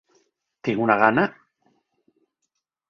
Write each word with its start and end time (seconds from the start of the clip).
Tinc 0.69 0.81
una 0.85 0.95
gana… 1.03 1.27